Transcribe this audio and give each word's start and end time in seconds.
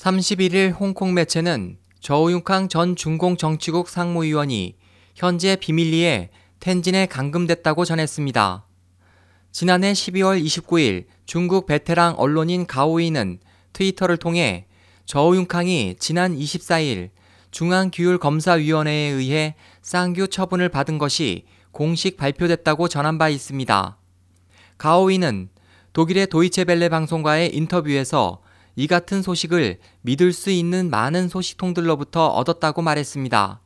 31일 0.00 0.80
홍콩 0.80 1.12
매체는 1.12 1.76
저우융캉 2.00 2.68
전 2.68 2.96
중공 2.96 3.36
정치국 3.36 3.86
상무위원이 3.86 4.76
현재 5.14 5.56
비밀리에 5.56 6.30
텐진에 6.58 7.04
감금됐다고 7.04 7.84
전했습니다. 7.84 8.64
지난해 9.52 9.92
12월 9.92 10.42
29일 10.42 11.04
중국 11.26 11.66
베테랑 11.66 12.14
언론인 12.16 12.66
가오이는 12.66 13.40
트위터를 13.74 14.16
통해 14.16 14.64
저우융캉이 15.04 15.96
지난 15.98 16.34
24일 16.34 17.10
중앙규율검사위원회에 17.50 19.10
의해 19.10 19.54
쌍규 19.82 20.28
처분을 20.28 20.70
받은 20.70 20.96
것이 20.96 21.44
공식 21.72 22.16
발표됐다고 22.16 22.88
전한 22.88 23.18
바 23.18 23.28
있습니다. 23.28 23.98
가오이는 24.78 25.50
독일의 25.92 26.28
도이체벨레 26.28 26.88
방송과의 26.88 27.54
인터뷰에서 27.54 28.40
이 28.80 28.86
같은 28.86 29.20
소식을 29.20 29.78
믿을 30.00 30.32
수 30.32 30.48
있는 30.48 30.88
많은 30.88 31.28
소식통들로부터 31.28 32.28
얻었다고 32.28 32.80
말했습니다. 32.80 33.60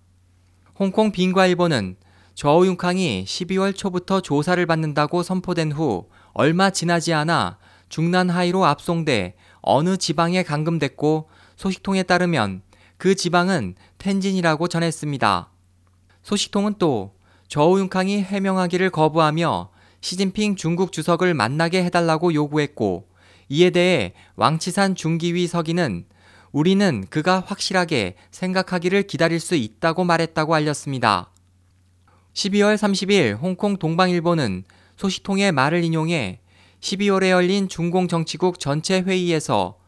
홍콩 0.77 1.13
빈과일보는 1.13 1.95
저우융캉이 2.35 3.25
12월 3.25 3.77
초부터 3.77 4.21
조사를 4.21 4.67
받는다고 4.67 5.23
선포된 5.23 5.71
후 5.71 6.09
얼마 6.33 6.71
지나지 6.71 7.15
않아 7.15 7.59
중난 7.89 8.29
하이로 8.29 8.65
압송돼 8.65 9.37
어느 9.61 9.97
지방에 9.99 10.43
감금됐고 10.43 11.29
소식통에 11.55 12.03
따르면 12.03 12.63
그 12.97 13.15
지방은 13.15 13.77
텐진이라고 13.99 14.67
전했습니다. 14.67 15.49
소식통은 16.25 16.75
또 16.81 17.15
저우융캉이 17.47 18.21
해명하기를 18.21 18.91
거부하며 18.91 19.71
시진핑 20.01 20.57
중국 20.57 20.91
주석을 20.91 21.35
만나게 21.35 21.85
해달라고 21.85 22.35
요구했고 22.35 23.14
이에 23.49 23.71
대해 23.71 24.13
왕치산 24.37 24.95
중기위 24.95 25.47
서기는 25.47 26.07
우리는 26.53 27.05
그가 27.11 27.43
확실하게 27.47 28.15
생각하기를 28.31 29.05
기다릴 29.05 29.41
수 29.41 29.55
있다고 29.55 30.05
말했다고 30.05 30.55
알렸습니다. 30.55 31.31
12월 32.35 32.77
30일 32.77 33.39
홍콩 33.41 33.77
동방일보는 33.77 34.65
소식통의 34.97 35.53
말을 35.53 35.83
인용해 35.85 36.41
12월에 36.81 37.31
열린 37.31 37.69
중공 37.69 38.09
정치국 38.09 38.61
전체 38.61 39.01
회의에서 39.01 39.79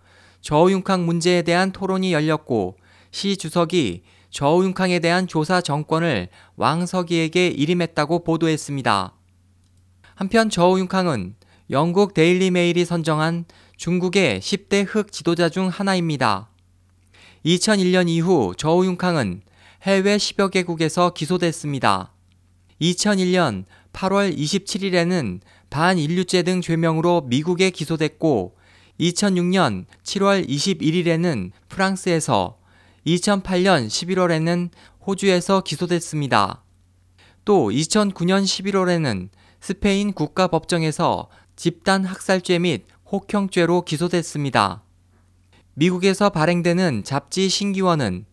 저우융캉 0.41 1.05
문제에 1.05 1.42
대한 1.42 1.73
토론이 1.73 2.12
열렸고 2.12 2.77
시 3.11 3.36
주석이 3.36 4.02
저우융캉에 4.30 4.98
대한 4.98 5.27
조사 5.27 5.61
정권을 5.61 6.28
왕석이에게 6.56 7.48
일임했다고 7.48 8.25
보도했습니다. 8.25 9.12
한편 10.14 10.50
저우융캉은 10.50 11.36
영국 11.70 12.14
데일리 12.14 12.53
메일이 12.53 12.84
선정한 12.84 13.45
중국의 13.77 14.41
10대 14.41 14.84
흑 14.89 15.11
지도자 15.11 15.48
중 15.48 15.67
하나입니다. 15.67 16.48
2001년 17.45 18.08
이후 18.08 18.55
저우융캉은 18.56 19.42
해외 19.83 20.17
10여 20.17 20.53
개국에서 20.53 21.11
기소됐습니다. 21.11 22.12
2001년 22.81 23.64
8월 23.92 24.36
27일에는 24.36 25.41
반인류죄 25.69 26.45
등 26.45 26.61
죄명으로 26.61 27.23
미국에 27.23 27.70
기소됐고 27.70 28.56
2006년 29.01 29.86
7월 30.05 30.48
21일에는 30.48 31.51
프랑스에서 31.69 32.58
2008년 33.06 33.89
11월에는 33.89 34.70
호주에서 35.05 35.62
기소됐습니다. 35.62 36.62
또 37.45 37.70
2009년 37.70 38.45
11월에는 38.45 39.30
스페인 39.61 40.12
국가법정에서 40.12 41.28
집단 41.56 42.04
학살죄 42.04 42.58
및 42.58 42.84
혹형죄로 43.10 43.82
기소됐습니다. 43.82 44.82
미국에서 45.72 46.28
발행되는 46.28 47.02
잡지 47.02 47.48
신기원은 47.48 48.26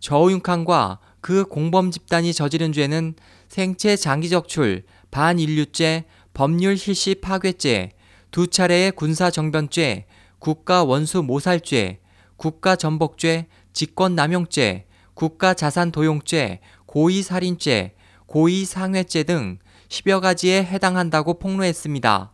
저우융칸과 0.00 0.98
그 1.20 1.44
공범 1.44 1.90
집단이 1.90 2.32
저지른 2.32 2.72
죄는 2.72 3.14
생체 3.48 3.96
장기 3.96 4.30
적출, 4.30 4.84
반인류죄, 5.10 6.04
법률 6.32 6.78
실시 6.78 7.14
파괴죄, 7.16 7.92
두 8.30 8.46
차례의 8.46 8.92
군사 8.92 9.30
정변죄, 9.30 10.06
국가 10.38 10.82
원수 10.82 11.22
모살죄, 11.22 12.00
국가 12.36 12.76
전복죄, 12.76 13.48
직권 13.74 14.14
남용죄, 14.14 14.86
국가 15.12 15.52
자산 15.52 15.92
도용죄, 15.92 16.60
고의 16.86 17.22
살인죄, 17.22 17.94
고의 18.24 18.64
상해죄 18.64 19.24
등 19.24 19.58
10여 19.88 20.20
가지에 20.20 20.64
해당한다고 20.64 21.38
폭로했습니다. 21.38 22.32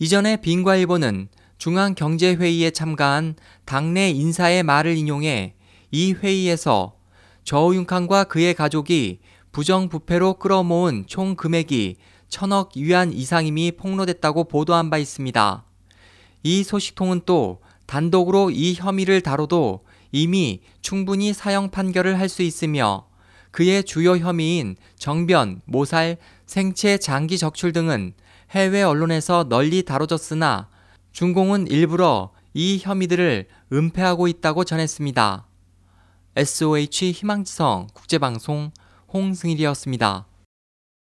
이전에 0.00 0.36
빈과일보는 0.36 1.28
중앙경제회의에 1.58 2.70
참가한 2.70 3.34
당내 3.64 4.10
인사의 4.10 4.62
말을 4.62 4.96
인용해 4.96 5.54
이 5.90 6.12
회의에서 6.12 6.94
저우융칸과 7.42 8.24
그의 8.24 8.54
가족이 8.54 9.18
부정부패로 9.50 10.34
끌어모은 10.34 11.04
총 11.08 11.34
금액이 11.34 11.96
천억 12.28 12.76
위안 12.76 13.12
이상임이 13.12 13.72
폭로됐다고 13.72 14.44
보도한 14.44 14.90
바 14.90 14.98
있습니다. 14.98 15.64
이 16.44 16.62
소식통은 16.62 17.22
또 17.26 17.60
단독으로 17.86 18.50
이 18.50 18.74
혐의를 18.74 19.22
다뤄도 19.22 19.84
이미 20.12 20.60
충분히 20.80 21.32
사형 21.32 21.70
판결을 21.70 22.20
할 22.20 22.28
수 22.28 22.42
있으며 22.42 23.08
그의 23.50 23.82
주요 23.82 24.16
혐의인 24.16 24.76
정변, 24.96 25.62
모살, 25.64 26.18
생체 26.46 26.98
장기 26.98 27.38
적출 27.38 27.72
등은 27.72 28.12
해외 28.50 28.82
언론에서 28.82 29.44
널리 29.48 29.82
다뤄졌으나 29.82 30.68
중공은 31.12 31.66
일부러 31.66 32.30
이 32.54 32.78
혐의들을 32.80 33.46
은폐하고 33.72 34.28
있다고 34.28 34.64
전했습니다. 34.64 35.46
SOH 36.36 37.12
희망지성 37.12 37.88
국제방송 37.92 38.70
홍승일이었습니다. 39.12 40.27